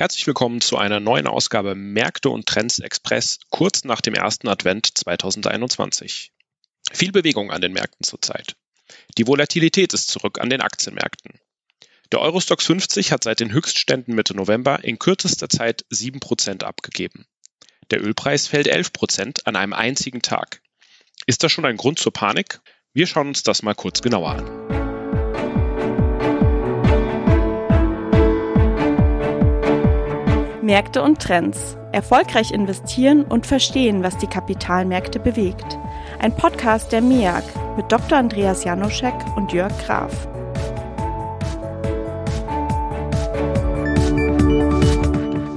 [0.00, 4.96] Herzlich willkommen zu einer neuen Ausgabe Märkte und Trends Express kurz nach dem ersten Advent
[4.96, 6.32] 2021.
[6.90, 8.56] Viel Bewegung an den Märkten zurzeit.
[9.18, 11.38] Die Volatilität ist zurück an den Aktienmärkten.
[12.12, 17.26] Der Eurostox 50 hat seit den Höchstständen Mitte November in kürzester Zeit 7% abgegeben.
[17.90, 20.62] Der Ölpreis fällt 11% an einem einzigen Tag.
[21.26, 22.62] Ist das schon ein Grund zur Panik?
[22.94, 24.59] Wir schauen uns das mal kurz genauer an.
[30.70, 31.76] Märkte und Trends.
[31.90, 35.76] Erfolgreich investieren und verstehen, was die Kapitalmärkte bewegt.
[36.20, 37.42] Ein Podcast der MEAG
[37.76, 38.16] mit Dr.
[38.16, 40.28] Andreas Janoschek und Jörg Graf.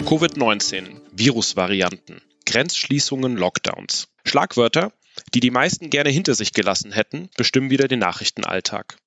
[0.04, 4.08] Covid-19, Virusvarianten, Grenzschließungen, Lockdowns.
[4.26, 4.94] Schlagwörter,
[5.36, 8.98] die die meisten gerne hinter sich gelassen hätten, bestimmen wieder den Nachrichtenalltag.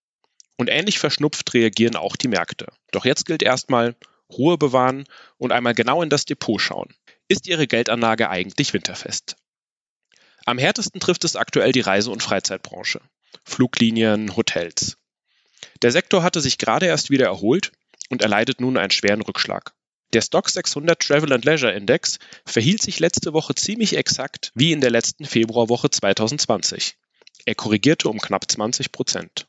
[0.57, 2.69] Und ähnlich verschnupft reagieren auch die Märkte.
[2.93, 3.97] Doch jetzt gilt erstmal,
[4.31, 5.05] Ruhe bewahren
[5.39, 6.95] und einmal genau in das Depot schauen.
[7.29, 9.37] Ist Ihre Geldanlage eigentlich winterfest?
[10.45, 13.01] Am härtesten trifft es aktuell die Reise- und Freizeitbranche.
[13.45, 14.97] Fluglinien, Hotels.
[15.83, 17.73] Der Sektor hatte sich gerade erst wieder erholt
[18.11, 19.75] und erleidet nun einen schweren Rückschlag.
[20.13, 24.81] Der Stock 600 Travel and Leisure Index verhielt sich letzte Woche ziemlich exakt wie in
[24.81, 26.97] der letzten Februarwoche 2020.
[27.45, 29.47] Er korrigierte um knapp 20 Prozent.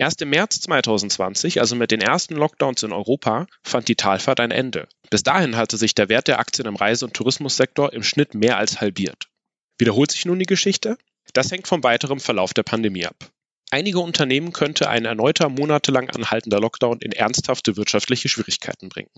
[0.00, 4.50] Erst im März 2020, also mit den ersten Lockdowns in Europa, fand die Talfahrt ein
[4.50, 4.88] Ende.
[5.10, 8.56] Bis dahin hatte sich der Wert der Aktien im Reise- und Tourismussektor im Schnitt mehr
[8.56, 9.28] als halbiert.
[9.76, 10.96] Wiederholt sich nun die Geschichte?
[11.34, 13.30] Das hängt vom weiteren Verlauf der Pandemie ab.
[13.70, 19.10] Einige Unternehmen könnte ein erneuter monatelang anhaltender Lockdown in ernsthafte wirtschaftliche Schwierigkeiten bringen.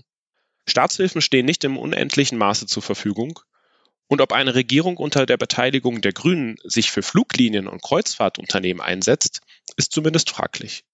[0.68, 3.38] Staatshilfen stehen nicht im unendlichen Maße zur Verfügung
[4.08, 9.42] und ob eine Regierung unter der Beteiligung der Grünen sich für Fluglinien und Kreuzfahrtunternehmen einsetzt,
[9.76, 10.84] ist zumindest fraglich.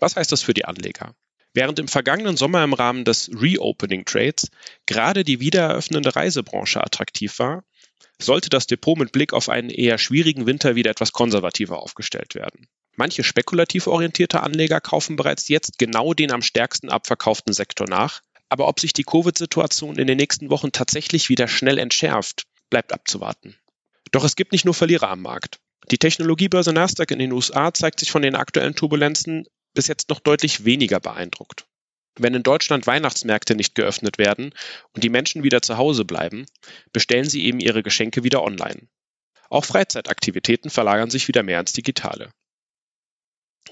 [0.00, 1.14] Was heißt das für die Anleger?
[1.54, 4.50] Während im vergangenen Sommer im Rahmen des Reopening Trades
[4.86, 7.64] gerade die wiedereröffnende Reisebranche attraktiv war,
[8.20, 12.68] sollte das Depot mit Blick auf einen eher schwierigen Winter wieder etwas konservativer aufgestellt werden.
[12.96, 18.66] Manche spekulativ orientierte Anleger kaufen bereits jetzt genau den am stärksten abverkauften Sektor nach, aber
[18.66, 23.56] ob sich die Covid-Situation in den nächsten Wochen tatsächlich wieder schnell entschärft, bleibt abzuwarten.
[24.10, 25.60] Doch es gibt nicht nur Verlierer am Markt.
[25.90, 30.20] Die Technologiebörse Nasdaq in den USA zeigt sich von den aktuellen Turbulenzen bis jetzt noch
[30.20, 31.66] deutlich weniger beeindruckt.
[32.18, 34.52] Wenn in Deutschland Weihnachtsmärkte nicht geöffnet werden
[34.92, 36.46] und die Menschen wieder zu Hause bleiben,
[36.92, 38.88] bestellen sie eben ihre Geschenke wieder online.
[39.50, 42.32] Auch Freizeitaktivitäten verlagern sich wieder mehr ins Digitale.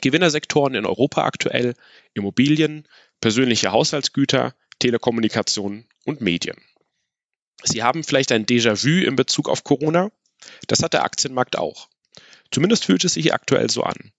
[0.01, 1.75] Gewinnersektoren in Europa aktuell
[2.15, 2.87] Immobilien,
[3.21, 6.57] persönliche Haushaltsgüter, Telekommunikation und Medien.
[7.63, 10.11] Sie haben vielleicht ein Déjà-vu in Bezug auf Corona?
[10.67, 11.89] Das hat der Aktienmarkt auch.
[12.51, 14.13] Zumindest fühlt es sich aktuell so an.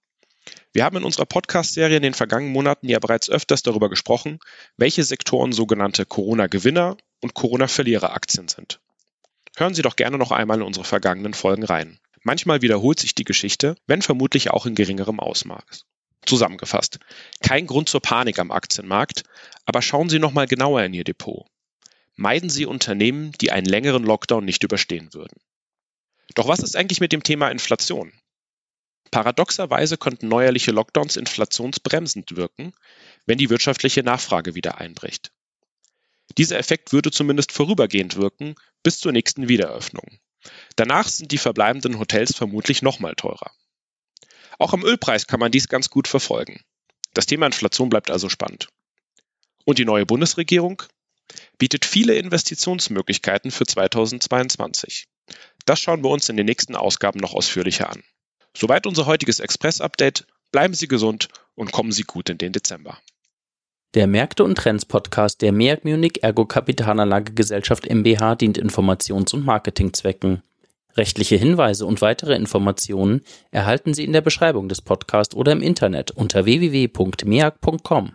[0.73, 4.39] Wir haben in unserer Podcast-Serie in den vergangenen Monaten ja bereits öfters darüber gesprochen,
[4.77, 8.79] welche Sektoren sogenannte Corona-Gewinner und Corona-Verlierer-Aktien sind.
[9.55, 11.99] Hören Sie doch gerne noch einmal in unsere vergangenen Folgen rein.
[12.21, 15.85] Manchmal wiederholt sich die Geschichte, wenn vermutlich auch in geringerem Ausmaß.
[16.25, 16.99] Zusammengefasst,
[17.41, 19.23] kein Grund zur Panik am Aktienmarkt,
[19.65, 21.45] aber schauen Sie noch mal genauer in Ihr Depot.
[22.15, 25.39] Meiden Sie Unternehmen, die einen längeren Lockdown nicht überstehen würden.
[26.35, 28.13] Doch was ist eigentlich mit dem Thema Inflation?
[29.11, 32.73] Paradoxerweise könnten neuerliche Lockdowns inflationsbremsend wirken,
[33.25, 35.31] wenn die wirtschaftliche Nachfrage wieder einbricht.
[36.38, 40.19] Dieser Effekt würde zumindest vorübergehend wirken bis zur nächsten Wiedereröffnung.
[40.75, 43.51] Danach sind die verbleibenden Hotels vermutlich nochmal teurer.
[44.59, 46.61] Auch am Ölpreis kann man dies ganz gut verfolgen.
[47.13, 48.67] Das Thema Inflation bleibt also spannend.
[49.65, 50.83] Und die neue Bundesregierung
[51.57, 55.07] bietet viele Investitionsmöglichkeiten für 2022.
[55.67, 58.01] Das schauen wir uns in den nächsten Ausgaben noch ausführlicher an.
[58.55, 60.25] Soweit unser heutiges Express-Update.
[60.53, 62.97] Bleiben Sie gesund und kommen Sie gut in den Dezember.
[63.94, 69.45] Der Märkte und Trends Podcast der MEAG Munich Ergo Kapitalanlage Gesellschaft MBH dient Informations- und
[69.45, 70.41] Marketingzwecken.
[70.95, 76.11] Rechtliche Hinweise und weitere Informationen erhalten Sie in der Beschreibung des Podcasts oder im Internet
[76.11, 78.13] unter www.meag.com.